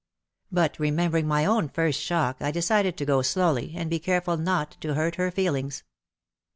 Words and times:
But 0.51 0.79
remembering 0.79 1.27
my 1.27 1.45
own 1.45 1.69
first 1.69 1.99
shock, 2.01 2.37
I 2.41 2.49
decided 2.49 2.97
to 2.97 3.05
go 3.05 3.21
slowly 3.21 3.73
and 3.77 3.87
be 3.87 3.99
careful 3.99 4.35
not 4.35 4.75
to 4.81 4.95
hurt 4.95 5.13
her 5.17 5.29
feelings. 5.29 5.83